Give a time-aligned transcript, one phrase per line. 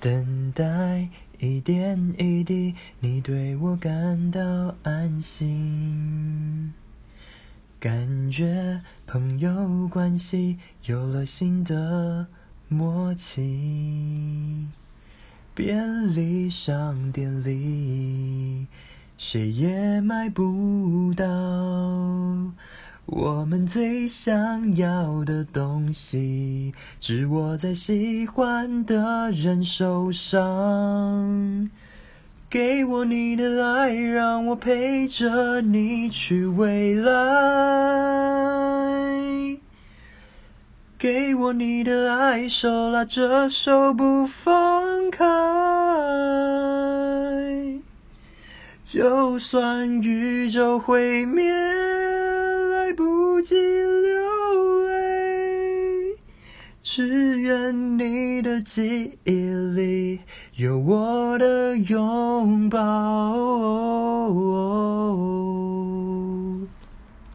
[0.00, 6.72] 等待一点一滴，你对我感到安心，
[7.78, 12.28] 感觉朋友关系有了新的
[12.68, 14.68] 默契。
[15.54, 18.66] 便利商店里，
[19.18, 21.26] 谁也买不到。
[23.12, 31.68] 我们最想要的东西，只握在喜欢的人手上。
[32.48, 37.10] 给我你的爱，让我陪着你去未来。
[40.96, 45.26] 给我你的爱，手拉着手不放开。
[48.84, 56.16] 就算宇宙毁灭，来不及流泪，
[56.92, 60.18] 只愿你的记忆里
[60.56, 62.80] 有我的拥抱。